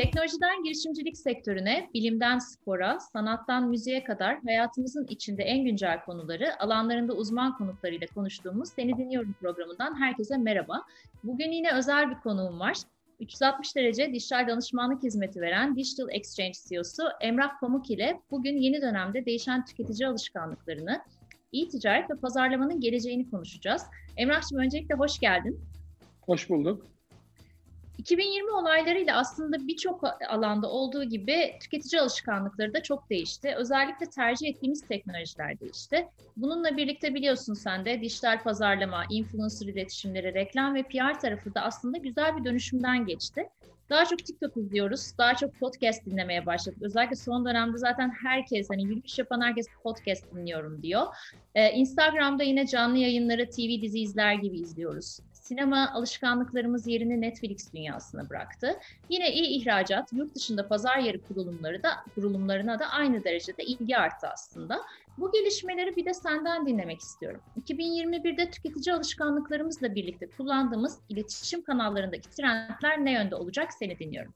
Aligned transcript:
Teknolojiden 0.00 0.62
girişimcilik 0.62 1.18
sektörüne, 1.18 1.90
bilimden 1.94 2.38
spora, 2.38 3.00
sanattan 3.00 3.68
müziğe 3.68 4.04
kadar 4.04 4.38
hayatımızın 4.42 5.06
içinde 5.06 5.42
en 5.42 5.64
güncel 5.64 6.04
konuları 6.04 6.62
alanlarında 6.62 7.12
uzman 7.12 7.58
konuklarıyla 7.58 8.06
konuştuğumuz 8.14 8.68
Seni 8.68 8.98
Dinliyorum 8.98 9.34
programından 9.40 10.00
herkese 10.00 10.36
merhaba. 10.36 10.82
Bugün 11.24 11.52
yine 11.52 11.72
özel 11.72 12.10
bir 12.10 12.14
konuğum 12.14 12.60
var. 12.60 12.76
360 13.20 13.76
derece 13.76 14.12
dijital 14.12 14.48
danışmanlık 14.48 15.02
hizmeti 15.02 15.40
veren 15.40 15.76
Digital 15.76 16.08
Exchange 16.10 16.58
CEO'su 16.68 17.02
Emrah 17.20 17.60
Pamuk 17.60 17.90
ile 17.90 18.20
bugün 18.30 18.56
yeni 18.56 18.82
dönemde 18.82 19.26
değişen 19.26 19.64
tüketici 19.64 20.08
alışkanlıklarını, 20.08 21.00
iyi 21.52 21.68
ticaret 21.68 22.10
ve 22.10 22.14
pazarlamanın 22.14 22.80
geleceğini 22.80 23.30
konuşacağız. 23.30 23.82
Emrah'cığım 24.16 24.58
öncelikle 24.58 24.94
hoş 24.94 25.18
geldin. 25.18 25.60
Hoş 26.20 26.50
bulduk. 26.50 26.99
2020 28.00 28.50
olaylarıyla 28.50 29.16
aslında 29.16 29.66
birçok 29.66 30.04
alanda 30.28 30.70
olduğu 30.70 31.04
gibi 31.04 31.58
tüketici 31.62 32.00
alışkanlıkları 32.00 32.74
da 32.74 32.82
çok 32.82 33.10
değişti. 33.10 33.54
Özellikle 33.56 34.06
tercih 34.06 34.48
ettiğimiz 34.48 34.88
teknolojiler 34.88 35.60
değişti. 35.60 36.08
Bununla 36.36 36.76
birlikte 36.76 37.14
biliyorsun 37.14 37.54
sen 37.54 37.84
de 37.84 38.00
dijital 38.00 38.42
pazarlama, 38.42 39.04
influencer 39.10 39.66
iletişimleri, 39.66 40.34
reklam 40.34 40.74
ve 40.74 40.82
PR 40.82 41.20
tarafı 41.20 41.54
da 41.54 41.60
aslında 41.60 41.98
güzel 41.98 42.36
bir 42.36 42.44
dönüşümden 42.44 43.06
geçti. 43.06 43.48
Daha 43.90 44.04
çok 44.04 44.18
TikTok 44.18 44.56
izliyoruz, 44.56 45.18
daha 45.18 45.34
çok 45.34 45.54
podcast 45.60 46.06
dinlemeye 46.06 46.46
başladık. 46.46 46.78
Özellikle 46.82 47.16
son 47.16 47.44
dönemde 47.44 47.78
zaten 47.78 48.12
herkes, 48.22 48.70
hani 48.70 48.84
yürüyüş 48.84 49.18
yapan 49.18 49.40
herkes 49.40 49.66
podcast 49.82 50.34
dinliyorum 50.34 50.82
diyor. 50.82 51.06
Ee, 51.54 51.72
Instagram'da 51.72 52.42
yine 52.42 52.66
canlı 52.66 52.98
yayınları 52.98 53.50
TV 53.50 53.82
dizi 53.82 54.00
izler 54.00 54.34
gibi 54.34 54.56
izliyoruz 54.56 55.18
sinema 55.50 55.90
alışkanlıklarımız 55.94 56.86
yerini 56.86 57.20
Netflix 57.20 57.74
dünyasına 57.74 58.30
bıraktı. 58.30 58.76
Yine 59.08 59.32
iyi 59.32 59.60
ihracat, 59.60 60.12
yurt 60.12 60.34
dışında 60.34 60.68
pazar 60.68 60.98
yeri 60.98 61.18
kurulumları 61.18 61.82
da 61.82 61.88
kurulumlarına 62.14 62.78
da 62.78 62.86
aynı 62.86 63.24
derecede 63.24 63.64
ilgi 63.64 63.96
arttı 63.96 64.28
aslında. 64.28 64.80
Bu 65.18 65.32
gelişmeleri 65.32 65.96
bir 65.96 66.04
de 66.04 66.14
senden 66.14 66.66
dinlemek 66.66 67.00
istiyorum. 67.00 67.40
2021'de 67.66 68.50
tüketici 68.50 68.94
alışkanlıklarımızla 68.94 69.94
birlikte 69.94 70.26
kullandığımız 70.26 70.98
iletişim 71.08 71.62
kanallarındaki 71.62 72.30
trendler 72.30 73.04
ne 73.04 73.12
yönde 73.12 73.34
olacak 73.34 73.72
seni 73.78 73.98
dinliyorum. 73.98 74.34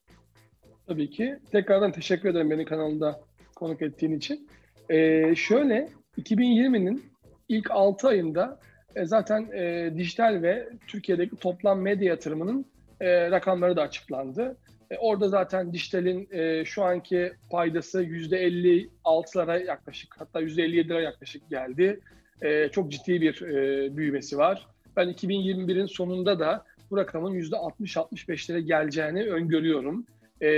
Tabii 0.86 1.10
ki. 1.10 1.38
Tekrardan 1.52 1.92
teşekkür 1.92 2.28
ederim 2.28 2.50
beni 2.50 2.64
kanalında 2.64 3.20
konuk 3.54 3.82
ettiğin 3.82 4.12
için. 4.12 4.48
Ee, 4.90 5.34
şöyle 5.36 5.88
2020'nin 6.18 7.04
ilk 7.48 7.70
6 7.70 8.08
ayında 8.08 8.60
e, 8.96 9.06
zaten 9.06 9.50
e, 9.52 9.92
dijital 9.96 10.42
ve 10.42 10.68
Türkiye'deki 10.86 11.36
toplam 11.36 11.80
medya 11.80 12.08
yatırımının 12.08 12.66
e, 13.00 13.30
rakamları 13.30 13.76
da 13.76 13.82
açıklandı. 13.82 14.56
E, 14.90 14.96
orada 14.98 15.28
zaten 15.28 15.72
dijitalin 15.72 16.28
e, 16.32 16.64
şu 16.64 16.84
anki 16.84 17.32
paydası 17.50 18.04
%56'lara 18.04 19.66
yaklaşık 19.66 20.20
hatta 20.20 20.42
%57'lere 20.42 21.02
yaklaşık 21.02 21.50
geldi. 21.50 22.00
E, 22.42 22.68
çok 22.68 22.92
ciddi 22.92 23.20
bir 23.20 23.42
e, 23.42 23.96
büyümesi 23.96 24.38
var. 24.38 24.66
Ben 24.96 25.08
2021'in 25.08 25.86
sonunda 25.86 26.38
da 26.38 26.64
bu 26.90 26.96
rakamın 26.96 27.34
%60-65'lere 27.34 28.58
geleceğini 28.58 29.24
öngörüyorum. 29.24 30.06
E, 30.42 30.48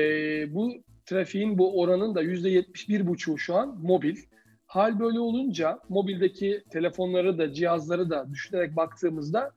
bu 0.54 0.72
trafiğin 1.06 1.58
bu 1.58 1.80
oranın 1.80 2.14
da 2.14 2.22
%71,5'u 2.22 3.38
şu 3.38 3.54
an 3.54 3.78
mobil. 3.82 4.16
Hal 4.66 4.98
böyle 5.00 5.20
olunca 5.20 5.78
mobildeki 5.88 6.62
telefonları 6.70 7.38
da 7.38 7.52
cihazları 7.52 8.10
da 8.10 8.26
düşünerek 8.32 8.76
baktığımızda 8.76 9.50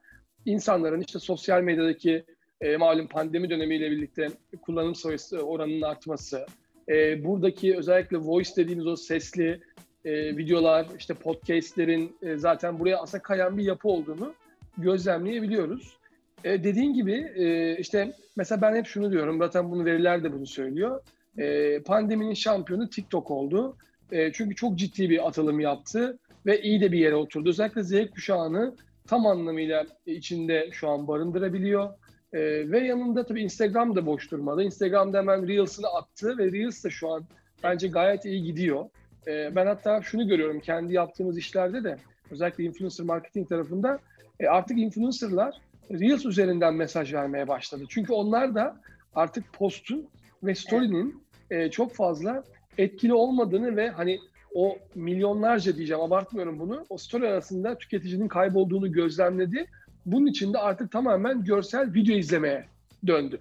insanların 0.45 1.01
işte 1.01 1.19
sosyal 1.19 1.61
medyadaki 1.61 2.25
e, 2.61 2.77
malum 2.77 3.07
pandemi 3.07 3.49
dönemiyle 3.49 3.91
birlikte 3.91 4.27
kullanım 4.61 4.95
sayısı 4.95 5.39
oranının 5.39 5.81
artması, 5.81 6.45
e, 6.89 7.23
buradaki 7.23 7.77
özellikle 7.77 8.17
voice 8.17 8.51
dediğimiz 8.55 8.87
o 8.87 8.95
sesli 8.95 9.61
e, 10.05 10.37
videolar, 10.37 10.87
işte 10.99 11.13
podcastlerin 11.13 12.15
e, 12.21 12.37
zaten 12.37 12.79
buraya 12.79 12.97
aslında 12.97 13.23
kayan 13.23 13.57
bir 13.57 13.63
yapı 13.63 13.89
olduğunu 13.89 14.33
gözlemleyebiliyoruz. 14.77 15.97
E, 16.43 16.63
dediğin 16.63 16.93
gibi 16.93 17.31
e, 17.35 17.77
işte 17.77 18.13
mesela 18.35 18.61
ben 18.61 18.75
hep 18.75 18.85
şunu 18.85 19.11
diyorum, 19.11 19.37
zaten 19.39 19.71
bunu 19.71 19.85
veriler 19.85 20.23
de 20.23 20.33
bunu 20.33 20.47
söylüyor. 20.47 21.01
E, 21.37 21.79
pandeminin 21.79 22.33
şampiyonu 22.33 22.89
TikTok 22.89 23.31
oldu. 23.31 23.77
E, 24.11 24.31
çünkü 24.31 24.55
çok 24.55 24.75
ciddi 24.75 25.09
bir 25.09 25.27
atılım 25.27 25.59
yaptı 25.59 26.19
ve 26.45 26.61
iyi 26.61 26.81
de 26.81 26.91
bir 26.91 26.99
yere 26.99 27.15
oturdu. 27.15 27.49
Özellikle 27.49 27.83
Z 27.83 28.09
kuşağını 28.09 28.75
tam 29.07 29.25
anlamıyla 29.25 29.85
içinde 30.05 30.69
şu 30.71 30.89
an 30.89 31.07
barındırabiliyor. 31.07 31.89
E, 32.33 32.71
ve 32.71 32.79
yanında 32.79 33.25
tabii 33.25 33.41
Instagram 33.41 33.95
da 33.95 34.05
boş 34.05 34.31
durmadı. 34.31 34.63
Instagram'da 34.63 35.17
hemen 35.17 35.47
Reels'ını 35.47 35.87
attı 35.87 36.37
ve 36.37 36.51
Reels 36.51 36.83
de 36.83 36.89
şu 36.89 37.09
an 37.09 37.25
bence 37.63 37.87
gayet 37.87 38.25
iyi 38.25 38.43
gidiyor. 38.43 38.85
E, 39.27 39.55
ben 39.55 39.65
hatta 39.65 40.01
şunu 40.01 40.27
görüyorum 40.27 40.59
kendi 40.59 40.93
yaptığımız 40.93 41.37
işlerde 41.37 41.83
de 41.83 41.97
özellikle 42.31 42.63
influencer 42.63 43.05
marketing 43.05 43.49
tarafında 43.49 43.99
e, 44.39 44.47
artık 44.47 44.79
influencerlar 44.79 45.55
Reels 45.91 46.25
üzerinden 46.25 46.73
mesaj 46.73 47.13
vermeye 47.13 47.47
başladı. 47.47 47.83
Çünkü 47.89 48.13
onlar 48.13 48.55
da 48.55 48.81
artık 49.15 49.53
postun 49.53 50.07
ve 50.43 50.55
story'nin 50.55 51.23
e, 51.51 51.71
çok 51.71 51.93
fazla 51.93 52.43
etkili 52.79 53.13
olmadığını 53.13 53.75
ve 53.75 53.89
hani 53.89 54.19
o 54.55 54.77
milyonlarca 54.95 55.75
diyeceğim 55.75 56.01
abartmıyorum 56.01 56.59
bunu 56.59 56.85
o 56.89 56.97
story 56.97 57.27
arasında 57.27 57.77
tüketicinin 57.77 58.27
kaybolduğunu 58.27 58.91
gözlemledi. 58.91 59.65
Bunun 60.05 60.27
için 60.27 60.53
de 60.53 60.57
artık 60.57 60.91
tamamen 60.91 61.43
görsel 61.43 61.93
video 61.93 62.15
izlemeye 62.15 62.65
döndü. 63.07 63.39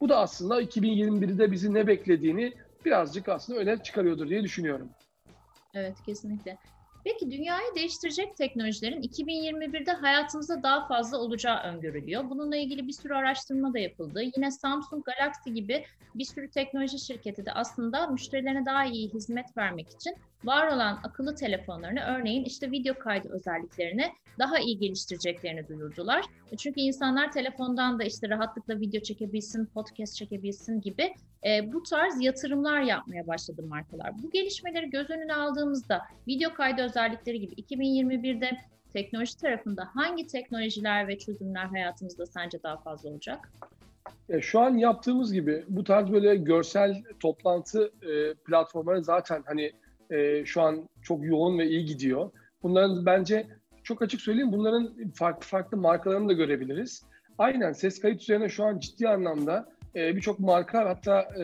Bu 0.00 0.08
da 0.08 0.18
aslında 0.18 0.62
2021'de 0.62 1.52
bizi 1.52 1.74
ne 1.74 1.86
beklediğini 1.86 2.52
birazcık 2.84 3.28
aslında 3.28 3.58
öne 3.58 3.82
çıkarıyordur 3.82 4.28
diye 4.28 4.42
düşünüyorum. 4.42 4.88
Evet 5.74 5.96
kesinlikle. 6.06 6.58
Peki 7.04 7.30
dünyayı 7.30 7.74
değiştirecek 7.74 8.36
teknolojilerin 8.36 9.02
2021'de 9.02 9.92
hayatımızda 9.92 10.62
daha 10.62 10.86
fazla 10.86 11.18
olacağı 11.18 11.62
öngörülüyor. 11.62 12.30
Bununla 12.30 12.56
ilgili 12.56 12.86
bir 12.86 12.92
sürü 12.92 13.14
araştırma 13.14 13.74
da 13.74 13.78
yapıldı. 13.78 14.22
Yine 14.36 14.50
Samsung 14.50 15.04
Galaxy 15.04 15.50
gibi 15.50 15.84
bir 16.14 16.24
sürü 16.24 16.50
teknoloji 16.50 16.98
şirketi 16.98 17.46
de 17.46 17.52
aslında 17.52 18.06
müşterilerine 18.06 18.66
daha 18.66 18.84
iyi 18.84 19.08
hizmet 19.08 19.56
vermek 19.56 19.88
için 19.90 20.14
var 20.44 20.66
olan 20.66 21.00
akıllı 21.02 21.34
telefonlarını 21.34 22.00
örneğin 22.00 22.44
işte 22.44 22.70
video 22.70 22.98
kaydı 22.98 23.28
özelliklerini 23.28 24.12
daha 24.38 24.58
iyi 24.58 24.78
geliştireceklerini 24.78 25.68
duyurdular. 25.68 26.24
Çünkü 26.58 26.80
insanlar 26.80 27.32
telefondan 27.32 27.98
da 27.98 28.04
işte 28.04 28.28
rahatlıkla 28.28 28.80
video 28.80 29.00
çekebilsin, 29.00 29.66
podcast 29.66 30.16
çekebilsin 30.16 30.80
gibi 30.80 31.14
e, 31.46 31.72
bu 31.72 31.82
tarz 31.82 32.20
yatırımlar 32.20 32.80
yapmaya 32.80 33.26
başladı 33.26 33.62
markalar. 33.62 34.12
Bu 34.22 34.30
gelişmeleri 34.30 34.90
göz 34.90 35.10
önüne 35.10 35.34
aldığımızda 35.34 36.02
video 36.28 36.54
kaydı 36.54 36.82
özellikleri 36.82 37.40
gibi 37.40 37.54
2021'de 37.54 38.50
teknoloji 38.92 39.36
tarafında 39.36 39.88
hangi 39.94 40.26
teknolojiler 40.26 41.08
ve 41.08 41.18
çözümler 41.18 41.64
hayatımızda 41.64 42.26
sence 42.26 42.62
daha 42.62 42.76
fazla 42.76 43.10
olacak? 43.10 43.52
Şu 44.40 44.60
an 44.60 44.76
yaptığımız 44.76 45.32
gibi 45.32 45.64
bu 45.68 45.84
tarz 45.84 46.12
böyle 46.12 46.36
görsel 46.36 47.02
toplantı 47.20 47.92
e, 48.02 48.34
platformları 48.34 49.04
zaten 49.04 49.42
hani 49.46 49.72
e, 50.10 50.44
şu 50.44 50.62
an 50.62 50.88
çok 51.02 51.24
yoğun 51.24 51.58
ve 51.58 51.66
iyi 51.66 51.84
gidiyor. 51.84 52.30
Bunların 52.62 53.06
bence 53.06 53.46
çok 53.82 54.02
açık 54.02 54.20
söyleyeyim 54.20 54.52
bunların 54.52 55.12
farklı 55.14 55.46
farklı 55.46 55.76
markalarını 55.76 56.28
da 56.28 56.32
görebiliriz. 56.32 57.04
Aynen 57.38 57.72
ses 57.72 58.00
kayıt 58.00 58.22
üzerine 58.22 58.48
şu 58.48 58.64
an 58.64 58.78
ciddi 58.78 59.08
anlamda 59.08 59.73
e, 59.96 60.16
birçok 60.16 60.38
marka 60.38 60.88
hatta 60.88 61.22
e, 61.36 61.42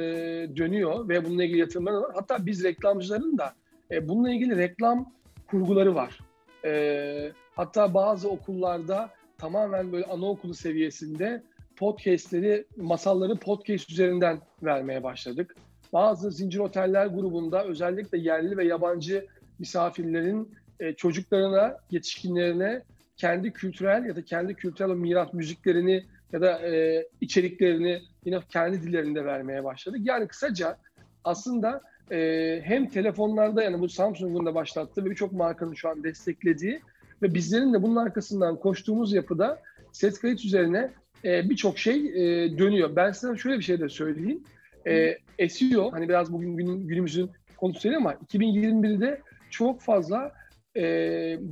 dönüyor 0.56 1.08
ve 1.08 1.24
bununla 1.24 1.44
ilgili 1.44 1.58
yatırımlar 1.58 1.92
var. 1.92 2.10
Hatta 2.14 2.46
biz 2.46 2.64
reklamcıların 2.64 3.38
da 3.38 3.54
e, 3.90 4.08
bununla 4.08 4.30
ilgili 4.30 4.56
reklam 4.56 5.12
kurguları 5.46 5.94
var. 5.94 6.18
E, 6.64 7.32
hatta 7.56 7.94
bazı 7.94 8.28
okullarda 8.30 9.10
tamamen 9.38 9.92
böyle 9.92 10.04
anaokulu 10.04 10.54
seviyesinde 10.54 11.42
podcastleri, 11.76 12.66
masalları 12.76 13.36
podcast 13.36 13.90
üzerinden 13.90 14.38
vermeye 14.62 15.02
başladık. 15.02 15.56
Bazı 15.92 16.30
zincir 16.30 16.58
oteller 16.58 17.06
grubunda 17.06 17.64
özellikle 17.64 18.18
yerli 18.18 18.56
ve 18.56 18.64
yabancı 18.64 19.26
misafirlerin 19.58 20.54
e, 20.80 20.92
çocuklarına, 20.92 21.76
yetişkinlerine 21.90 22.82
kendi 23.16 23.52
kültürel 23.52 24.04
ya 24.04 24.16
da 24.16 24.24
kendi 24.24 24.54
kültürel 24.54 24.94
miras 24.94 25.32
müziklerini 25.32 26.04
ya 26.32 26.40
da 26.40 26.68
e, 26.68 27.04
içeriklerini 27.20 28.02
yine 28.24 28.40
kendi 28.48 28.82
dillerinde 28.82 29.24
vermeye 29.24 29.64
başladık. 29.64 30.00
Yani 30.04 30.28
kısaca 30.28 30.76
aslında 31.24 31.80
e, 32.10 32.60
hem 32.64 32.88
telefonlarda 32.88 33.62
yani 33.62 33.80
bu 33.80 33.88
Samsung'un 33.88 34.46
da 34.46 34.54
başlattığı 34.54 35.04
ve 35.04 35.10
birçok 35.10 35.32
markanın 35.32 35.74
şu 35.74 35.88
an 35.88 36.04
desteklediği 36.04 36.80
ve 37.22 37.34
bizlerin 37.34 37.72
de 37.72 37.82
bunun 37.82 37.96
arkasından 37.96 38.56
koştuğumuz 38.56 39.12
yapıda 39.12 39.62
ses 39.92 40.20
kayıt 40.20 40.44
üzerine 40.44 40.90
e, 41.24 41.50
birçok 41.50 41.78
şey 41.78 42.06
e, 42.06 42.58
dönüyor. 42.58 42.96
Ben 42.96 43.12
size 43.12 43.36
şöyle 43.36 43.58
bir 43.58 43.64
şey 43.64 43.80
de 43.80 43.88
söyleyeyim. 43.88 44.44
E, 44.86 45.48
SEO 45.48 45.92
hani 45.92 46.08
biraz 46.08 46.32
bugün 46.32 46.56
günün, 46.56 46.88
günümüzün 46.88 47.30
konusu 47.56 47.82
değil 47.82 47.96
ama 47.96 48.12
2021'de 48.12 49.20
çok 49.50 49.80
fazla 49.80 50.32
e, 50.74 50.82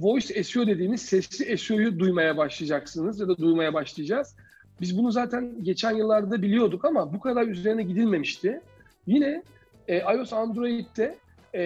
voice 0.00 0.44
SEO 0.44 0.66
dediğimiz 0.66 1.02
sesli 1.02 1.58
SEO'yu 1.58 1.98
duymaya 1.98 2.36
başlayacaksınız 2.36 3.20
ya 3.20 3.28
da 3.28 3.38
duymaya 3.38 3.74
başlayacağız. 3.74 4.36
Biz 4.80 4.98
bunu 4.98 5.12
zaten 5.12 5.64
geçen 5.64 5.90
yıllarda 5.90 6.42
biliyorduk 6.42 6.84
ama 6.84 7.12
bu 7.12 7.20
kadar 7.20 7.46
üzerine 7.46 7.82
gidilmemişti. 7.82 8.60
Yine 9.06 9.42
e, 9.88 9.98
iOS 9.98 10.32
Android'de 10.32 11.14
e, 11.54 11.62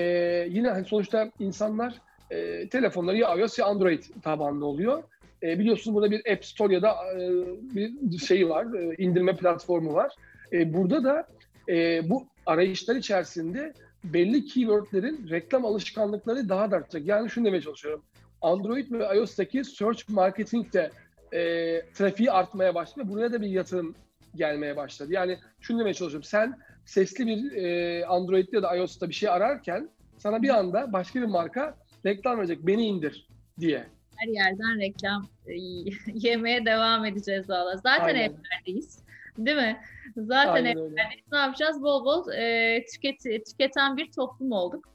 yine 0.50 0.68
hani 0.68 0.84
sonuçta 0.84 1.30
insanlar 1.38 1.94
e, 2.30 2.68
telefonları 2.68 3.16
ya 3.16 3.36
iOS 3.36 3.58
ya 3.58 3.66
Android 3.66 4.02
tabanlı 4.22 4.66
oluyor. 4.66 5.02
E, 5.42 5.58
biliyorsunuz 5.58 5.94
burada 5.94 6.10
bir 6.10 6.32
App 6.32 6.44
Store 6.44 6.74
ya 6.74 6.82
da 6.82 6.94
e, 7.14 7.30
bir 7.74 8.18
şey 8.18 8.48
var, 8.48 8.74
e, 8.74 8.94
indirme 8.98 9.36
platformu 9.36 9.94
var. 9.94 10.14
E, 10.52 10.74
burada 10.74 11.04
da 11.04 11.28
e, 11.68 12.10
bu 12.10 12.26
arayışlar 12.46 12.96
içerisinde 12.96 13.72
belli 14.04 14.44
keywordlerin 14.44 15.28
reklam 15.30 15.64
alışkanlıkları 15.64 16.48
daha 16.48 16.70
da 16.70 16.76
artacak. 16.76 17.06
Yani 17.06 17.30
şunu 17.30 17.44
demeye 17.44 17.60
çalışıyorum. 17.60 18.02
Android 18.42 18.90
ve 18.90 19.16
iOS'taki 19.16 19.64
search 19.64 20.08
marketing 20.08 20.72
de 20.72 20.90
e, 21.32 21.82
trafiği 21.94 22.31
artmaya 22.31 22.75
başladı. 22.75 23.08
Buraya 23.08 23.32
da 23.32 23.40
bir 23.40 23.46
yatırım 23.46 23.94
gelmeye 24.34 24.76
başladı. 24.76 25.12
Yani 25.12 25.38
şunu 25.61 25.79
demeye 25.79 25.94
çalışıyorum. 25.94 26.29
Sen 26.29 26.58
sesli 26.84 27.26
bir 27.26 27.52
e, 27.52 28.06
Android'de 28.06 28.56
ya 28.56 28.62
da 28.62 28.76
iOS'ta 28.76 29.08
bir 29.08 29.14
şey 29.14 29.29
ararken 29.29 29.88
sana 30.19 30.43
bir 30.43 30.49
anda 30.49 30.93
başka 30.93 31.20
bir 31.20 31.26
marka 31.26 31.75
reklam 32.06 32.38
verecek. 32.38 32.67
Beni 32.67 32.87
indir 32.87 33.29
diye. 33.61 33.87
Her 34.17 34.29
yerden 34.29 34.81
reklam 34.81 35.29
e, 35.46 35.55
yemeye 36.14 36.64
devam 36.67 37.05
edeceğiz 37.05 37.50
valla. 37.50 37.76
Zaten 37.76 38.05
Aynen. 38.05 38.20
evlerdeyiz. 38.20 39.02
Değil 39.38 39.56
mi? 39.56 39.81
Zaten 40.17 40.64
evlerdeyiz. 40.64 41.25
Ne 41.32 41.38
yapacağız? 41.38 41.82
Bol 41.82 42.05
bol 42.05 42.32
e, 42.32 42.84
tüket, 42.93 43.46
tüketen 43.46 43.96
bir 43.96 44.12
toplum 44.12 44.52
olduk. 44.52 44.91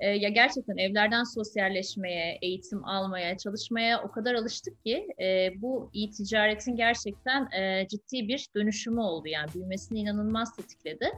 E, 0.00 0.10
ya 0.10 0.28
gerçekten 0.28 0.76
evlerden 0.76 1.24
sosyalleşmeye, 1.24 2.38
eğitim 2.42 2.84
almaya, 2.84 3.38
çalışmaya 3.38 4.02
o 4.02 4.10
kadar 4.10 4.34
alıştık 4.34 4.84
ki 4.84 5.08
e, 5.20 5.50
bu 5.62 5.90
e-ticaretin 5.94 6.76
gerçekten 6.76 7.48
e, 7.52 7.88
ciddi 7.88 8.28
bir 8.28 8.46
dönüşümü 8.56 9.00
oldu. 9.00 9.28
Yani 9.28 9.48
büyümesini 9.54 9.98
inanılmaz 9.98 10.56
tetikledi. 10.56 11.10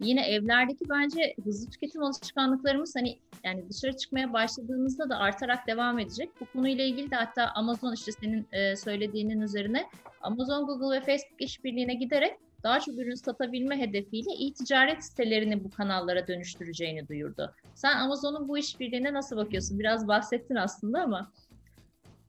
Yine 0.00 0.26
evlerdeki 0.26 0.84
bence 0.90 1.34
hızlı 1.44 1.70
tüketim 1.70 2.02
alışkanlıklarımız 2.02 2.96
hani 2.96 3.18
yani 3.44 3.68
dışarı 3.70 3.96
çıkmaya 3.96 4.32
başladığımızda 4.32 5.10
da 5.10 5.18
artarak 5.18 5.66
devam 5.66 5.98
edecek. 5.98 6.30
Bu 6.40 6.46
konuyla 6.46 6.84
ilgili 6.84 7.10
de 7.10 7.16
hatta 7.16 7.46
Amazon 7.54 7.94
işte 7.94 8.12
senin 8.12 8.46
e, 8.52 8.76
söylediğinin 8.76 9.40
üzerine 9.40 9.86
Amazon, 10.20 10.66
Google 10.66 10.96
ve 10.96 11.00
Facebook 11.00 11.40
işbirliğine 11.40 11.94
giderek 11.94 12.36
daha 12.64 12.80
çok 12.80 12.98
ürün 12.98 13.14
satabilme 13.14 13.78
hedefiyle 13.78 14.30
e-ticaret 14.46 15.04
sitelerini 15.04 15.64
bu 15.64 15.70
kanallara 15.70 16.26
dönüştüreceğini 16.26 17.08
duyurdu. 17.08 17.54
Sen 17.74 17.96
Amazon'un 17.96 18.48
bu 18.48 18.58
işbirliğine 18.58 19.12
nasıl 19.12 19.36
bakıyorsun? 19.36 19.78
Biraz 19.78 20.08
bahsettin 20.08 20.54
aslında 20.54 21.02
ama. 21.02 21.32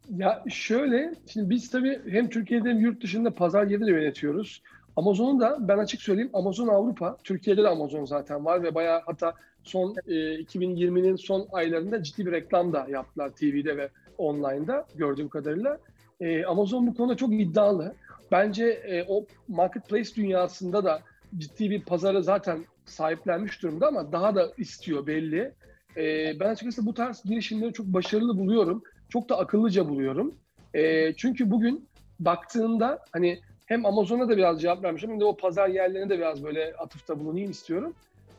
Ya 0.10 0.44
şöyle, 0.50 1.14
şimdi 1.28 1.50
biz 1.50 1.70
tabii 1.70 2.02
hem 2.10 2.30
Türkiye'de 2.30 2.70
hem 2.70 2.80
yurt 2.80 3.04
dışında 3.04 3.32
pazar 3.32 3.68
yeri 3.68 3.86
de 3.86 3.92
yönetiyoruz. 3.92 4.62
Amazon'un 4.96 5.40
da 5.40 5.58
ben 5.60 5.78
açık 5.78 6.02
söyleyeyim 6.02 6.30
Amazon 6.34 6.68
Avrupa, 6.68 7.18
Türkiye'de 7.24 7.64
de 7.64 7.68
Amazon 7.68 8.06
zaten 8.06 8.46
var 8.46 8.64
ve 8.64 8.76
bayağı 8.76 9.02
hatta 9.06 9.34
son 9.64 9.96
e, 10.08 10.14
2020'nin 10.14 11.16
son 11.16 11.48
aylarında 11.52 12.04
ciddi 12.04 12.26
bir 12.26 12.32
reklam 12.32 12.74
da 12.74 12.86
yaptılar 12.90 13.30
TV'de 13.30 13.78
ve 13.78 13.90
online'da 14.18 14.86
gördüğüm 14.96 15.30
kadarıyla. 15.30 15.78
E, 16.20 16.46
Amazon 16.46 16.88
bu 16.88 16.96
konuda 16.96 17.18
çok 17.18 17.34
iddialı. 17.34 17.96
Bence 18.32 18.66
e, 18.66 19.06
o 19.08 19.26
marketplace 19.48 20.16
dünyasında 20.16 20.84
da 20.84 21.02
ciddi 21.38 21.70
bir 21.70 21.82
pazarı 21.82 22.24
zaten 22.24 22.66
sahiplenmiş 22.86 23.64
durumda 23.64 23.88
ama 23.88 24.12
daha 24.12 24.36
da 24.36 24.54
istiyor 24.58 25.08
belli. 25.08 25.52
E, 25.98 26.34
ben 26.40 26.50
açıkçası 26.50 26.86
bu 26.86 26.94
tarz 26.94 27.24
girişimleri 27.24 27.74
çok 27.74 27.86
başarılı 27.86 28.38
buluyorum. 28.38 28.84
Çok 29.10 29.30
da 29.30 29.38
akıllıca 29.38 29.90
buluyorum. 29.90 30.36
E, 30.74 31.14
çünkü 31.14 31.52
bugün 31.52 31.88
baktığında 32.20 33.00
hani 33.12 33.40
hem 33.66 33.86
Amazon'a 33.86 34.30
da 34.30 34.38
biraz 34.38 34.62
cevap 34.62 34.84
vermişim 34.84 35.12
hem 35.12 35.20
de 35.20 35.26
o 35.26 35.38
pazar 35.38 35.70
yerlerine 35.70 36.10
de 36.10 36.18
biraz 36.18 36.44
böyle 36.44 36.74
atıfta 36.78 37.20
bulunayım 37.20 37.52
istiyorum. 37.52 37.94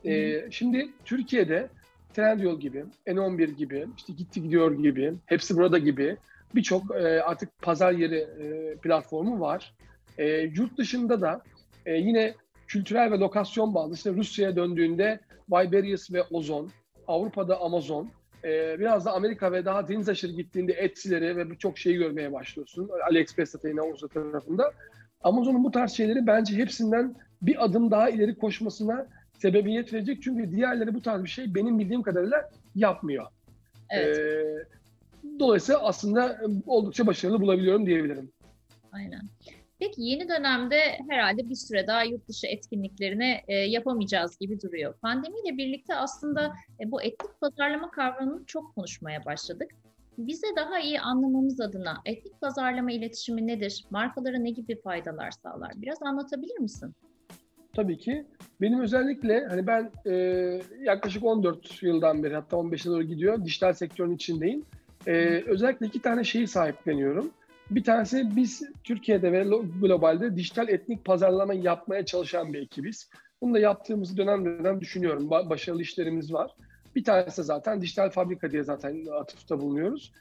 E, 0.05 0.43
şimdi 0.51 0.89
Türkiye'de 1.05 1.69
Trendyol 2.15 2.61
gibi, 2.61 2.85
N11 3.07 3.51
gibi, 3.51 3.87
işte 3.97 4.13
Gitti 4.13 4.43
Gidiyor 4.43 4.79
gibi, 4.79 5.15
hepsi 5.27 5.57
burada 5.57 5.79
gibi 5.79 6.17
birçok 6.57 6.97
e, 6.97 7.23
artık 7.23 7.63
pazar 7.63 7.93
yeri 7.93 8.17
e, 8.17 8.77
platformu 8.77 9.41
var. 9.41 9.75
E, 10.19 10.27
yurt 10.29 10.79
dışında 10.79 11.21
da 11.21 11.43
e, 11.87 11.95
yine 11.95 12.35
kültürel 12.67 13.13
ve 13.13 13.19
lokasyon 13.19 13.75
bağlı. 13.75 13.95
İşte 13.95 14.13
Rusya'ya 14.13 14.57
döndüğünde 14.57 15.21
Viberius 15.51 16.13
ve 16.13 16.23
Ozon, 16.23 16.71
Avrupa'da 17.07 17.61
Amazon, 17.61 18.11
e, 18.45 18.79
biraz 18.79 19.05
da 19.05 19.13
Amerika 19.13 19.53
ve 19.53 19.65
daha 19.65 19.89
deniz 19.89 20.09
aşırı 20.09 20.33
gittiğinde 20.33 20.73
Etsy'leri 20.73 21.37
ve 21.37 21.51
birçok 21.51 21.79
şeyi 21.79 21.97
görmeye 21.97 22.33
başlıyorsun. 22.33 22.91
AliExpress'te 23.09 23.69
yine 23.69 23.81
Avrupa 23.81 24.09
tarafında. 24.09 24.73
Amazon'un 25.23 25.65
bu 25.65 25.71
tarz 25.71 25.93
şeyleri 25.93 26.27
bence 26.27 26.57
hepsinden 26.57 27.15
bir 27.43 27.65
adım 27.65 27.91
daha 27.91 28.11
ileri 28.11 28.35
koşmasına 28.35 29.07
sebebiyet 29.39 29.93
verecek. 29.93 30.23
Çünkü 30.23 30.51
diğerleri 30.51 30.95
bu 30.95 31.03
tarz 31.03 31.25
bir 31.25 31.29
şey 31.29 31.55
benim 31.55 31.79
bildiğim 31.79 32.03
kadarıyla 32.03 32.51
yapmıyor. 32.75 33.27
Evet. 33.91 34.19
Ee, 34.19 34.65
dolayısıyla 35.39 35.81
aslında 35.81 36.41
oldukça 36.67 37.07
başarılı 37.07 37.41
bulabiliyorum 37.41 37.87
diyebilirim. 37.87 38.33
Aynen. 38.93 39.23
Peki 39.79 40.03
yeni 40.03 40.29
dönemde 40.29 40.77
herhalde 41.09 41.49
bir 41.51 41.55
süre 41.55 41.87
daha 41.87 42.05
yurt 42.05 42.29
dışı 42.29 42.47
etkinliklerini 42.47 43.41
e, 43.49 43.55
yapamayacağız 43.55 44.39
gibi 44.39 44.61
duruyor. 44.61 44.95
Pandemiyle 45.03 45.57
birlikte 45.57 45.95
aslında 45.95 46.53
e, 46.81 46.91
bu 46.91 47.03
etnik 47.03 47.41
pazarlama 47.41 47.91
kavramını 47.91 48.45
çok 48.47 48.75
konuşmaya 48.75 49.25
başladık. 49.25 49.71
Bize 50.19 50.47
daha 50.57 50.81
iyi 50.81 51.01
anlamamız 51.01 51.61
adına 51.61 51.97
etnik 52.05 52.41
pazarlama 52.41 52.93
iletişimi 52.93 53.47
nedir? 53.47 53.85
Markalara 53.91 54.39
ne 54.39 54.51
gibi 54.51 54.81
faydalar 54.83 55.31
sağlar? 55.31 55.73
Biraz 55.77 56.03
anlatabilir 56.03 56.59
misin? 56.59 56.95
Tabii 57.73 57.99
ki. 57.99 58.27
Benim 58.61 58.81
özellikle 58.81 59.47
hani 59.47 59.67
ben 59.67 59.91
e, 60.07 60.13
yaklaşık 60.81 61.25
14 61.25 61.83
yıldan 61.83 62.23
beri 62.23 62.35
hatta 62.35 62.57
15'e 62.57 62.91
doğru 62.91 63.03
gidiyor 63.03 63.45
dijital 63.45 63.73
sektörün 63.73 64.15
içindeyim. 64.15 64.65
E, 65.07 65.43
özellikle 65.47 65.87
iki 65.87 66.03
tane 66.03 66.25
şeyi 66.25 66.49
sahipleniyorum. 66.49 67.31
Bir 67.71 67.85
tanesi 67.85 68.37
biz 68.37 68.63
Türkiye'de 68.85 69.33
ve 69.33 69.45
globalde 69.81 70.37
dijital 70.37 70.69
etnik 70.69 71.05
pazarlama 71.05 71.55
yapmaya 71.55 72.07
çalışan 72.07 72.53
bir 72.53 72.63
ekibiz. 72.63 73.11
Bunu 73.41 73.55
da 73.55 73.59
yaptığımız 73.59 74.17
dönem 74.17 74.45
dönem 74.45 74.81
düşünüyorum. 74.81 75.31
Başarılı 75.31 75.83
işlerimiz 75.83 76.33
var. 76.33 76.51
Bir 76.97 77.05
tanesi 77.05 77.43
zaten 77.43 77.81
dijital 77.81 78.11
fabrika 78.11 78.51
diye 78.51 78.63
zaten 78.63 79.07
atıfta 79.21 79.61
bulunuyoruz. 79.61 80.13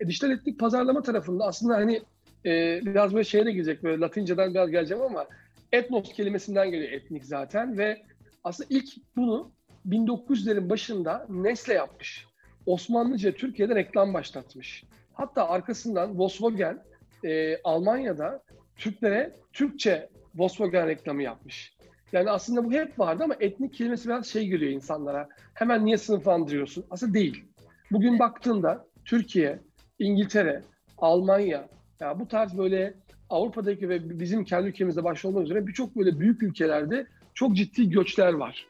E, 0.00 0.06
dijital 0.06 0.30
etnik 0.30 0.58
pazarlama 0.58 1.02
tarafında 1.02 1.44
aslında 1.44 1.74
hani 1.74 2.02
e, 2.46 2.80
biraz 2.82 3.14
böyle 3.14 3.24
şeye 3.24 3.46
de 3.46 3.52
girecek 3.52 3.82
böyle 3.82 4.00
Latinceden 4.00 4.54
biraz 4.54 4.70
geleceğim 4.70 5.02
ama 5.02 5.26
etnos 5.72 6.12
kelimesinden 6.12 6.70
geliyor 6.70 6.92
etnik 6.92 7.24
zaten 7.24 7.78
ve 7.78 8.02
aslında 8.44 8.68
ilk 8.70 8.88
bunu 9.16 9.50
1900'lerin 9.88 10.70
başında 10.70 11.26
Nestle 11.28 11.74
yapmış. 11.74 12.29
Osmanlıca 12.72 13.32
Türkiye'de 13.32 13.74
reklam 13.74 14.14
başlatmış. 14.14 14.84
Hatta 15.12 15.48
arkasından 15.48 16.18
Volkswagen 16.18 16.82
e, 17.24 17.56
Almanya'da 17.64 18.42
Türklere 18.76 19.32
Türkçe 19.52 20.08
Volkswagen 20.34 20.86
reklamı 20.86 21.22
yapmış. 21.22 21.74
Yani 22.12 22.30
aslında 22.30 22.64
bu 22.64 22.72
hep 22.72 22.98
vardı 22.98 23.24
ama 23.24 23.36
etnik 23.40 23.74
kelimesi 23.74 24.08
biraz 24.08 24.26
şey 24.26 24.46
geliyor 24.46 24.72
insanlara. 24.72 25.28
Hemen 25.54 25.84
niye 25.84 25.98
sınıflandırıyorsun? 25.98 26.84
Aslında 26.90 27.14
değil. 27.14 27.44
Bugün 27.90 28.18
baktığında 28.18 28.86
Türkiye, 29.04 29.58
İngiltere, 29.98 30.62
Almanya, 30.98 31.68
ya 32.00 32.20
bu 32.20 32.28
tarz 32.28 32.58
böyle 32.58 32.94
Avrupa'daki 33.30 33.88
ve 33.88 34.20
bizim 34.20 34.44
kendi 34.44 34.68
ülkemizde 34.68 35.04
başta 35.04 35.28
olmak 35.28 35.44
üzere 35.44 35.66
birçok 35.66 35.96
böyle 35.96 36.20
büyük 36.20 36.42
ülkelerde 36.42 37.06
çok 37.34 37.56
ciddi 37.56 37.90
göçler 37.90 38.32
var. 38.32 38.66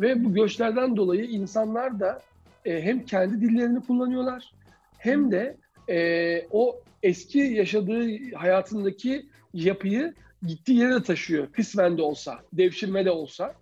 Ve 0.00 0.24
bu 0.24 0.34
göçlerden 0.34 0.96
dolayı 0.96 1.24
insanlar 1.24 2.00
da 2.00 2.22
e, 2.64 2.82
hem 2.82 3.04
kendi 3.04 3.40
dillerini 3.40 3.80
kullanıyorlar 3.80 4.52
hem 4.98 5.30
de 5.30 5.56
e, 5.88 6.46
o 6.50 6.80
eski 7.02 7.38
yaşadığı 7.38 8.34
hayatındaki 8.34 9.26
yapıyı 9.54 10.14
gittiği 10.46 10.78
yere 10.78 10.94
de 10.94 11.02
taşıyor. 11.02 11.52
Kısmen 11.52 11.98
de 11.98 12.02
olsa, 12.02 12.40
devşirme 12.52 13.04
de 13.04 13.10
olsa. 13.10 13.54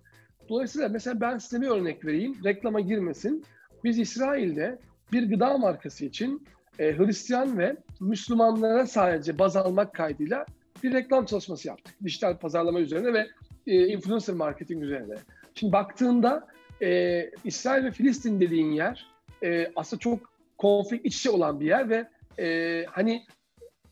Dolayısıyla 0.49 0.89
mesela 0.89 1.21
ben 1.21 1.37
size 1.37 1.61
bir 1.61 1.67
örnek 1.67 2.05
vereyim. 2.05 2.37
Reklama 2.43 2.79
girmesin. 2.79 3.43
Biz 3.83 3.99
İsrail'de 3.99 4.79
bir 5.11 5.29
gıda 5.29 5.57
markası 5.57 6.05
için 6.05 6.47
e, 6.79 6.97
Hristiyan 6.97 7.57
ve 7.57 7.77
Müslümanlara 7.99 8.87
sadece 8.87 9.39
baz 9.39 9.55
almak 9.55 9.93
kaydıyla 9.93 10.45
bir 10.83 10.93
reklam 10.93 11.25
çalışması 11.25 11.67
yaptık. 11.67 11.95
Dijital 12.03 12.37
pazarlama 12.37 12.79
üzerine 12.79 13.13
ve 13.13 13.27
e, 13.67 13.87
influencer 13.87 14.35
marketing 14.35 14.83
üzerine. 14.83 15.15
Şimdi 15.55 15.73
baktığında 15.73 16.47
e, 16.81 17.29
İsrail 17.43 17.83
ve 17.85 17.91
Filistin 17.91 18.39
dediğin 18.39 18.71
yer 18.71 19.07
e, 19.43 19.71
aslında 19.75 19.99
çok 19.99 20.19
konflikt 20.57 21.05
iç 21.05 21.15
içe 21.15 21.29
olan 21.29 21.59
bir 21.59 21.65
yer 21.65 21.89
ve 21.89 22.07
e, 22.39 22.85
hani 22.89 23.25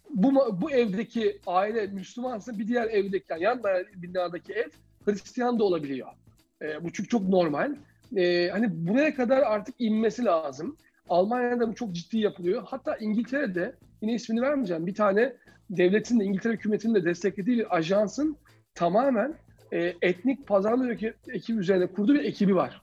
bu 0.10 0.62
bu 0.62 0.72
evdeki 0.72 1.40
aile 1.48 1.88
Müslümansa 1.88 2.60
bir 2.60 2.68
diğer 2.68 2.88
evdeki 2.88 3.26
yani 3.30 3.44
yan 3.44 3.64
binadaki 3.96 4.54
ev 4.54 4.70
Hristiyan 5.06 5.60
da 5.60 5.64
olabiliyor. 5.64 6.08
E, 6.62 6.84
bu 6.84 6.94
çünkü 6.94 7.10
çok 7.10 7.30
normal. 7.30 7.76
E, 8.16 8.50
hani 8.50 8.88
buraya 8.88 9.16
kadar 9.16 9.40
artık 9.40 9.76
inmesi 9.80 10.26
lazım. 10.26 10.78
Almanya'da 11.10 11.70
bu 11.70 11.76
çok 11.76 11.92
ciddi 11.92 12.18
yapılıyor. 12.18 12.64
Hatta 12.66 12.96
İngiltere'de 12.96 13.76
yine 14.02 14.14
ismini 14.14 14.42
vermeyeceğim 14.42 14.88
bir 14.88 14.96
tane 14.96 15.34
devletin 15.70 16.20
de 16.20 16.24
İngiltere 16.24 16.54
hükümetinin 16.54 16.96
de 16.96 17.06
desteklediği 17.06 17.58
bir 17.58 17.76
ajansın 17.76 18.38
tamamen 18.76 19.36
e, 19.72 19.96
etnik 20.01 20.48
pazarlama 20.48 20.92
ekibi 21.28 21.60
üzerine 21.60 21.88
kurduğu 21.88 22.13
bir 22.13 22.24
ekibi 22.24 22.56
var. 22.56 22.82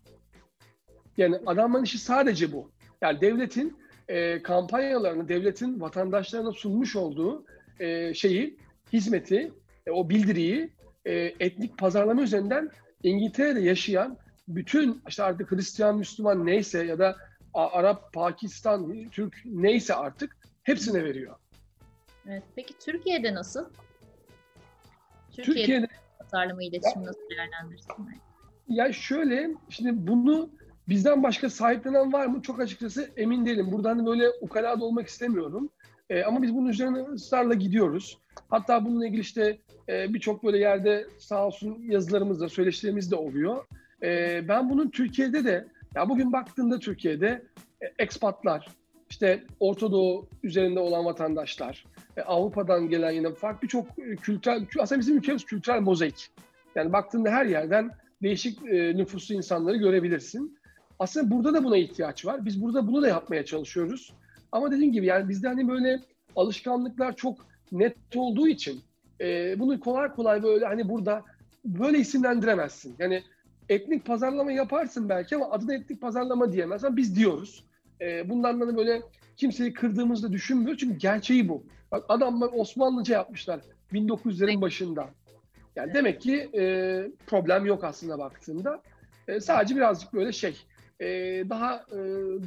Yani 1.16 1.36
adamların 1.46 1.84
işi 1.84 1.98
sadece 1.98 2.52
bu. 2.52 2.70
Yani 3.02 3.20
devletin 3.20 3.76
e, 4.08 4.42
kampanyalarını, 4.42 5.28
devletin 5.28 5.80
vatandaşlarına 5.80 6.52
sunmuş 6.52 6.96
olduğu 6.96 7.44
e, 7.80 8.14
şeyi, 8.14 8.56
hizmeti, 8.92 9.52
e, 9.86 9.90
o 9.90 10.10
bildiriyi 10.10 10.70
e, 11.04 11.14
etnik 11.40 11.78
pazarlama 11.78 12.22
üzerinden 12.22 12.70
İngiltere'de 13.02 13.60
yaşayan 13.60 14.16
bütün 14.48 15.02
işte 15.08 15.22
artık 15.22 15.52
Hristiyan, 15.52 15.98
Müslüman 15.98 16.46
neyse 16.46 16.84
ya 16.84 16.98
da 16.98 17.16
Arap, 17.54 18.12
Pakistan, 18.12 19.08
Türk 19.10 19.36
neyse 19.44 19.94
artık 19.94 20.36
hepsine 20.62 21.04
veriyor. 21.04 21.36
Evet. 22.28 22.42
Peki 22.56 22.74
Türkiye'de 22.78 23.34
nasıl? 23.34 23.64
Türkiye'de, 25.32 25.60
Türkiye'de 25.60 25.88
pazarlama 26.18 26.62
iletişimi 26.62 27.04
nasıl 27.04 27.20
değerlendirirsin? 27.30 27.94
Ya 28.68 28.92
şöyle, 28.92 29.50
şimdi 29.68 30.06
bunu 30.08 30.50
bizden 30.88 31.22
başka 31.22 31.50
sahiplenen 31.50 32.12
var 32.12 32.26
mı? 32.26 32.42
Çok 32.42 32.60
açıkçası 32.60 33.10
emin 33.16 33.46
değilim. 33.46 33.72
Buradan 33.72 33.96
hani 33.96 34.06
böyle 34.06 34.30
ukala 34.40 34.80
da 34.80 34.84
olmak 34.84 35.06
istemiyorum. 35.06 35.70
E, 36.10 36.22
ama 36.24 36.42
biz 36.42 36.54
bunun 36.54 36.68
üzerine 36.68 37.00
ısrarla 37.00 37.54
gidiyoruz. 37.54 38.18
Hatta 38.50 38.84
bununla 38.84 39.06
ilgili 39.06 39.20
işte 39.20 39.58
e, 39.88 40.14
birçok 40.14 40.44
böyle 40.44 40.58
yerde 40.58 41.06
sağ 41.18 41.46
olsun 41.46 41.78
yazılarımız 41.88 42.40
da, 42.40 42.48
söyleşilerimiz 42.48 43.10
de 43.10 43.16
oluyor. 43.16 43.64
E, 44.02 44.40
ben 44.48 44.70
bunun 44.70 44.90
Türkiye'de 44.90 45.44
de, 45.44 45.68
ya 45.94 46.08
bugün 46.08 46.32
baktığında 46.32 46.78
Türkiye'de 46.78 47.42
e, 47.82 47.86
ekspatlar, 47.98 48.68
işte 49.10 49.44
Orta 49.60 49.92
Doğu 49.92 50.28
üzerinde 50.42 50.80
olan 50.80 51.04
vatandaşlar, 51.04 51.84
Avrupa'dan 52.22 52.88
gelen 52.88 53.10
yine 53.10 53.34
farklı 53.34 53.62
birçok 53.62 53.86
e, 53.98 54.16
kültürel, 54.16 54.66
aslında 54.78 55.00
bizim 55.00 55.18
ülkemiz 55.18 55.44
kültürel 55.44 55.80
mozaik. 55.80 56.30
Yani 56.74 56.92
baktığında 56.92 57.30
her 57.30 57.46
yerden 57.46 57.90
değişik 58.22 58.66
e, 58.66 58.96
nüfuslu 58.96 59.34
insanları 59.34 59.76
görebilirsin. 59.76 60.58
Aslında 60.98 61.30
burada 61.30 61.54
da 61.54 61.64
buna 61.64 61.76
ihtiyaç 61.76 62.26
var. 62.26 62.44
Biz 62.44 62.62
burada 62.62 62.86
bunu 62.86 63.02
da 63.02 63.08
yapmaya 63.08 63.44
çalışıyoruz. 63.44 64.12
Ama 64.52 64.70
dediğim 64.70 64.92
gibi 64.92 65.06
yani 65.06 65.28
bizde 65.28 65.48
hani 65.48 65.68
böyle 65.68 66.00
alışkanlıklar 66.36 67.16
çok 67.16 67.38
net 67.72 67.96
olduğu 68.14 68.48
için 68.48 68.80
e, 69.20 69.58
bunu 69.58 69.80
kolay 69.80 70.12
kolay 70.12 70.42
böyle 70.42 70.66
hani 70.66 70.88
burada 70.88 71.22
böyle 71.64 71.98
isimlendiremezsin. 71.98 72.94
Yani 72.98 73.22
etnik 73.68 74.06
pazarlama 74.06 74.52
yaparsın 74.52 75.08
belki 75.08 75.36
ama 75.36 75.50
adına 75.50 75.74
etnik 75.74 76.00
pazarlama 76.00 76.52
diyemez 76.52 76.84
ama 76.84 76.96
biz 76.96 77.16
diyoruz. 77.16 77.64
E, 78.00 78.28
bundan 78.28 78.60
da 78.60 78.76
böyle 78.76 79.02
kimseyi 79.36 79.72
kırdığımızda 79.72 80.32
düşünmüyor 80.32 80.76
çünkü 80.76 80.98
gerçeği 80.98 81.48
bu. 81.48 81.62
Bak 81.92 82.04
adamlar 82.08 82.50
Osmanlıca 82.52 83.14
yapmışlar 83.14 83.60
1900'lerin 83.92 84.60
başında. 84.60 85.08
Yani 85.76 85.94
demek 85.94 86.20
ki 86.20 86.50
e, 86.54 86.62
problem 87.26 87.66
yok 87.66 87.84
aslında 87.84 88.18
baktığında. 88.18 88.82
E, 89.28 89.40
sadece 89.40 89.76
birazcık 89.76 90.12
böyle 90.12 90.32
şey 90.32 90.56
e, 91.00 91.06
daha 91.50 91.74
e, 91.74 91.96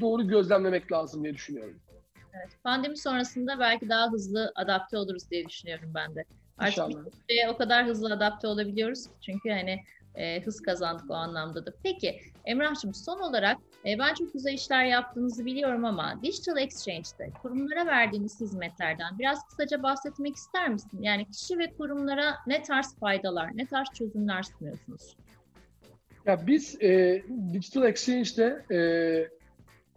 doğru 0.01 0.27
gözlemlemek 0.27 0.91
lazım 0.91 1.23
diye 1.23 1.33
düşünüyorum. 1.33 1.79
Evet, 2.33 2.49
pandemi 2.63 2.97
sonrasında 2.97 3.59
belki 3.59 3.89
daha 3.89 4.11
hızlı 4.11 4.51
adapte 4.55 4.97
oluruz 4.97 5.31
diye 5.31 5.45
düşünüyorum 5.45 5.91
ben 5.95 6.15
de. 6.15 6.25
Artık 6.57 6.77
İnşallah. 6.77 7.05
o 7.49 7.57
kadar 7.57 7.85
hızlı 7.85 8.13
adapte 8.13 8.47
olabiliyoruz 8.47 9.05
çünkü 9.21 9.49
hani 9.49 9.79
e, 10.15 10.41
hız 10.41 10.61
kazandık 10.61 11.11
o 11.11 11.13
anlamda 11.13 11.65
da. 11.65 11.73
Peki 11.83 12.21
Emrah'cığım 12.45 12.93
son 12.93 13.19
olarak 13.19 13.57
e, 13.85 13.99
ben 13.99 14.13
çok 14.13 14.33
güzel 14.33 14.53
işler 14.53 14.85
yaptığınızı 14.85 15.45
biliyorum 15.45 15.85
ama 15.85 16.19
Digital 16.23 16.57
Exchange'de 16.57 17.29
kurumlara 17.41 17.85
verdiğiniz 17.85 18.41
hizmetlerden 18.41 19.19
biraz 19.19 19.47
kısaca 19.47 19.83
bahsetmek 19.83 20.35
ister 20.35 20.69
misin? 20.69 21.01
Yani 21.01 21.25
kişi 21.25 21.57
ve 21.57 21.73
kurumlara 21.77 22.35
ne 22.47 22.63
tarz 22.63 22.95
faydalar, 22.99 23.57
ne 23.57 23.65
tarz 23.65 23.87
çözümler 23.93 24.43
sunuyorsunuz? 24.43 25.15
Ya 26.25 26.47
biz 26.47 26.81
e, 26.81 27.23
Digital 27.53 27.83
Exchange'de 27.83 28.75
e, 28.75 28.79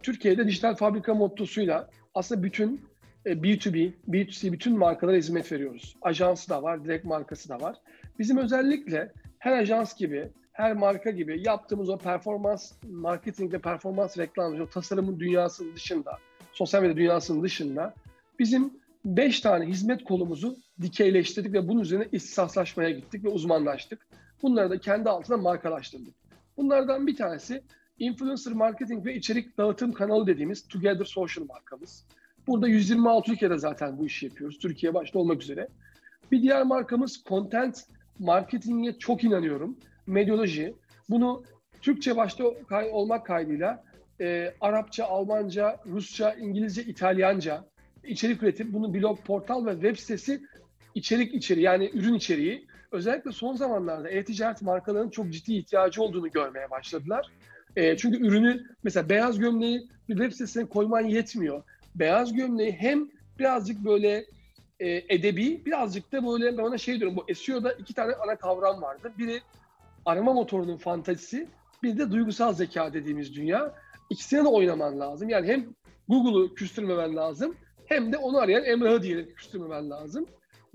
Türkiye'de 0.03 0.47
dijital 0.47 0.75
fabrika 0.75 1.13
mottosuyla 1.13 1.89
aslında 2.15 2.43
bütün 2.43 2.81
e, 3.25 3.31
B2B, 3.31 3.91
B2C 4.09 4.51
bütün 4.51 4.77
markalara 4.77 5.17
hizmet 5.17 5.51
veriyoruz. 5.51 5.95
Ajansı 6.01 6.49
da 6.49 6.63
var, 6.63 6.83
direkt 6.83 7.05
markası 7.05 7.49
da 7.49 7.61
var. 7.61 7.75
Bizim 8.19 8.37
özellikle 8.37 9.11
her 9.45 9.51
ajans 9.51 9.95
gibi, 9.95 10.29
her 10.51 10.73
marka 10.73 11.11
gibi 11.11 11.43
yaptığımız 11.45 11.89
o 11.89 11.97
performans 11.97 12.71
marketing 12.89 13.53
ve 13.53 13.59
performans 13.59 14.17
reklamı, 14.17 14.63
o 14.63 14.69
tasarımın 14.69 15.19
dünyasının 15.19 15.75
dışında, 15.75 16.17
sosyal 16.53 16.81
medya 16.81 16.97
dünyasının 16.97 17.43
dışında 17.43 17.93
bizim 18.39 18.73
5 19.05 19.39
tane 19.39 19.65
hizmet 19.65 20.03
kolumuzu 20.03 20.57
dikeyleştirdik 20.81 21.53
ve 21.53 21.67
bunun 21.67 21.81
üzerine 21.81 22.05
ihtisaslaşmaya 22.11 22.89
gittik 22.89 23.23
ve 23.23 23.29
uzmanlaştık. 23.29 24.07
Bunları 24.41 24.69
da 24.69 24.79
kendi 24.79 25.09
altında 25.09 25.37
markalaştırdık. 25.37 26.13
Bunlardan 26.57 27.07
bir 27.07 27.15
tanesi 27.15 27.63
influencer 27.99 28.53
marketing 28.53 29.05
ve 29.05 29.15
içerik 29.15 29.57
dağıtım 29.57 29.91
kanalı 29.91 30.27
dediğimiz 30.27 30.67
Together 30.67 31.05
Social 31.05 31.45
markamız. 31.45 32.05
Burada 32.47 32.67
126 32.67 33.31
ülkede 33.31 33.57
zaten 33.57 33.97
bu 33.97 34.05
işi 34.05 34.25
yapıyoruz. 34.25 34.59
Türkiye 34.59 34.93
başta 34.93 35.19
olmak 35.19 35.41
üzere. 35.41 35.67
Bir 36.31 36.41
diğer 36.41 36.63
markamız 36.63 37.23
Content 37.25 37.85
Marketing'e 38.19 38.99
çok 38.99 39.23
inanıyorum. 39.23 39.77
Medyoloji. 40.07 40.73
Bunu 41.09 41.43
Türkçe 41.81 42.17
başta 42.17 42.43
olmak 42.91 43.25
kaydıyla 43.25 43.83
e, 44.21 44.53
Arapça, 44.61 45.05
Almanca, 45.05 45.79
Rusça, 45.85 46.33
İngilizce, 46.33 46.83
İtalyanca 46.83 47.65
içerik 48.03 48.43
üretip 48.43 48.73
bunu 48.73 48.93
blog, 48.93 49.19
portal 49.19 49.65
ve 49.65 49.71
web 49.73 49.97
sitesi 49.97 50.41
içerik 50.95 51.33
içeri 51.33 51.61
yani 51.61 51.91
ürün 51.93 52.13
içeriği 52.13 52.67
özellikle 52.91 53.31
son 53.31 53.55
zamanlarda 53.55 54.09
e-ticaret 54.09 54.61
markalarının 54.61 55.09
çok 55.09 55.33
ciddi 55.33 55.53
ihtiyacı 55.53 56.01
olduğunu 56.01 56.31
görmeye 56.31 56.71
başladılar. 56.71 57.31
E, 57.75 57.97
çünkü 57.97 58.27
ürünü 58.27 58.63
mesela 58.83 59.09
beyaz 59.09 59.39
gömleği 59.39 59.87
bir 60.09 60.13
web 60.13 60.31
sitesine 60.31 60.65
koyman 60.65 61.01
yetmiyor. 61.01 61.63
Beyaz 61.95 62.33
gömleği 62.33 62.71
hem 62.71 63.09
birazcık 63.39 63.85
böyle 63.85 64.25
e, 64.79 65.15
edebi, 65.15 65.65
birazcık 65.65 66.11
da 66.11 66.27
böyle 66.27 66.57
ben 66.57 66.63
ona 66.63 66.77
şey 66.77 66.99
diyorum 66.99 67.17
bu 67.17 67.35
SEO'da 67.35 67.73
iki 67.73 67.93
tane 67.93 68.13
ana 68.13 68.35
kavram 68.35 68.81
vardı. 68.81 69.13
Biri 69.17 69.41
arama 70.05 70.33
motorunun 70.33 70.77
fantazisi, 70.77 71.47
bir 71.83 71.97
de 71.97 72.11
duygusal 72.11 72.53
zeka 72.53 72.93
dediğimiz 72.93 73.35
dünya. 73.35 73.73
İkisine 74.09 74.43
de 74.43 74.47
oynaman 74.47 74.99
lazım. 74.99 75.29
Yani 75.29 75.47
hem 75.47 75.65
Google'u 76.07 76.53
küstürmemen 76.53 77.15
lazım 77.15 77.55
hem 77.85 78.13
de 78.13 78.17
onu 78.17 78.37
arayan 78.37 78.65
Emrah'ı 78.65 79.03
diyerek 79.03 79.37
küstürmemen 79.37 79.89
lazım. 79.89 80.25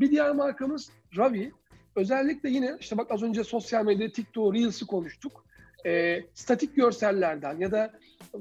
Bir 0.01 0.11
diğer 0.11 0.31
markamız 0.31 0.91
Ravi. 1.17 1.53
Özellikle 1.97 2.51
yine 2.51 2.77
işte 2.81 2.99
bak 2.99 3.11
az 3.11 3.23
önce 3.23 3.45
sosyal 3.45 3.85
medyada 3.85 4.13
TikTok, 4.13 4.55
Reels'i 4.55 4.87
konuştuk. 4.87 5.45
E, 5.87 6.23
statik 6.35 6.77
görsellerden 6.77 7.59
ya 7.59 7.73
da 7.73 7.93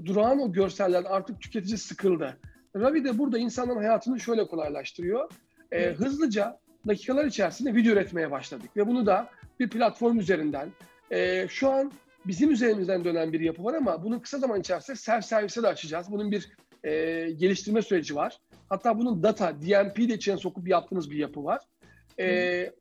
durağan 0.06 0.40
o 0.40 0.52
görsellerden 0.52 1.10
artık 1.10 1.42
tüketici 1.42 1.78
sıkıldı. 1.78 2.38
Ravi 2.76 3.04
de 3.04 3.18
burada 3.18 3.38
insanların 3.38 3.78
hayatını 3.78 4.20
şöyle 4.20 4.48
kolaylaştırıyor. 4.48 5.30
E, 5.72 5.86
hızlıca 5.86 6.60
dakikalar 6.88 7.26
içerisinde 7.26 7.76
video 7.76 7.94
üretmeye 7.94 8.32
başladık 8.32 8.70
ve 8.78 8.88
bunu 8.88 9.06
da 9.06 9.30
bir 9.60 9.70
platform 9.70 10.20
üzerinden 10.20 10.70
e, 11.12 11.48
şu 11.48 11.70
an 11.70 11.92
bizim 12.28 12.52
üzerimizden 12.52 13.06
dönen 13.06 13.34
bir 13.34 13.40
yapı 13.40 13.64
var 13.64 13.74
ama 13.74 14.04
bunun 14.04 14.20
kısa 14.20 14.38
zaman 14.38 14.60
içerisinde 14.60 14.98
self 14.98 15.26
servise 15.26 15.64
de 15.64 15.68
açacağız. 15.68 16.12
Bunun 16.12 16.32
bir 16.32 16.50
e, 16.84 16.92
geliştirme 17.32 17.82
süreci 17.82 18.16
var. 18.16 18.38
Hatta 18.70 18.98
bunun 18.98 19.24
data, 19.24 19.62
DMP 19.62 19.98
de 19.98 20.14
içine 20.14 20.38
sokup 20.38 20.68
yaptığımız 20.68 21.12
bir 21.12 21.18
yapı 21.18 21.44
var. 21.44 21.62
E, 22.20 22.72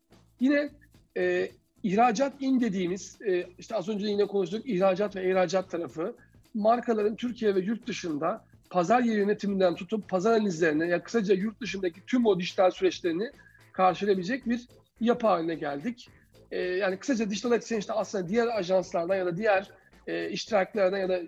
yine 0.41 0.71
e, 1.17 1.49
ihracat 1.83 2.33
in 2.41 2.61
dediğimiz, 2.61 3.19
e, 3.27 3.45
işte 3.59 3.77
az 3.77 3.89
önce 3.89 4.07
yine 4.07 4.27
konuştuk 4.27 4.69
ihracat 4.69 5.17
ve 5.17 5.31
ihracat 5.31 5.71
tarafı 5.71 6.15
markaların 6.55 7.17
Türkiye 7.17 7.55
ve 7.55 7.61
yurt 7.61 7.87
dışında 7.87 8.45
pazar 8.71 9.01
yeri 9.01 9.19
yönetiminden 9.19 9.75
tutup 9.75 10.09
pazar 10.09 10.33
analizlerine, 10.33 10.87
ya 10.87 11.03
kısaca 11.03 11.35
yurt 11.35 11.61
dışındaki 11.61 12.07
tüm 12.07 12.27
o 12.27 12.41
dijital 12.41 12.71
süreçlerini 12.71 13.31
karşılayabilecek 13.73 14.47
bir 14.49 14.69
yapı 15.01 15.27
haline 15.27 15.55
geldik. 15.55 16.09
E, 16.51 16.61
yani 16.61 16.99
kısaca 16.99 17.31
dijital 17.31 17.53
exchange'de 17.53 17.93
aslında 17.93 18.29
diğer 18.29 18.47
ajanslardan 18.47 19.17
ya 19.17 19.27
da 19.27 19.37
diğer 19.37 19.71
e, 20.07 20.31
iştiraklerden 20.31 20.99
ya 20.99 21.09
da 21.09 21.21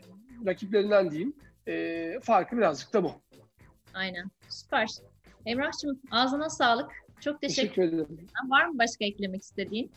rakiplerinden 0.47 1.11
diyeyim 1.11 1.33
e, 1.69 2.21
farkı 2.23 2.57
birazcık 2.57 2.93
da 2.93 3.05
bu. 3.05 3.13
Aynen. 3.95 4.31
Süper. 4.49 4.89
Emrah'cığım 5.47 6.01
ağzına 6.11 6.51
sağlık. 6.51 6.91
Çok 7.21 7.41
teşekkür, 7.41 7.69
teşekkür 7.69 7.83
ederim. 7.83 8.29
Var 8.49 8.67
mı 8.67 8.79
başka 8.79 9.05
eklemek 9.05 9.43
istediğin? 9.43 9.91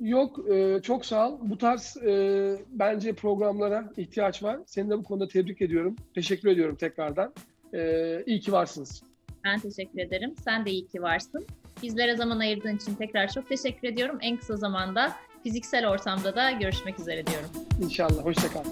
Yok, 0.00 0.50
e, 0.50 0.80
çok 0.82 1.06
sağ 1.06 1.30
ol. 1.30 1.38
Bu 1.42 1.58
tarz 1.58 1.96
e, 1.96 2.56
bence 2.70 3.12
programlara 3.12 3.92
ihtiyaç 3.96 4.42
var. 4.42 4.58
Seni 4.66 4.90
de 4.90 4.98
bu 4.98 5.02
konuda 5.02 5.28
tebrik 5.28 5.62
ediyorum. 5.62 5.96
Teşekkür 6.14 6.48
ediyorum 6.48 6.76
tekrardan. 6.76 7.32
E, 7.74 8.22
iyi 8.26 8.40
ki 8.40 8.52
varsınız. 8.52 9.02
Ben 9.44 9.58
teşekkür 9.58 9.98
ederim. 9.98 10.34
Sen 10.44 10.66
de 10.66 10.70
iyi 10.70 10.86
ki 10.86 11.02
varsın. 11.02 11.46
Bizlere 11.82 12.16
zaman 12.16 12.38
ayırdığın 12.38 12.76
için 12.76 12.94
tekrar 12.94 13.28
çok 13.28 13.48
teşekkür 13.48 13.88
ediyorum. 13.88 14.18
En 14.20 14.36
kısa 14.36 14.56
zamanda 14.56 15.12
fiziksel 15.42 15.88
ortamda 15.88 16.36
da 16.36 16.50
görüşmek 16.50 17.00
üzere 17.00 17.26
diyorum. 17.26 17.50
İnşallah. 17.82 18.24
Hoşçakal. 18.24 18.64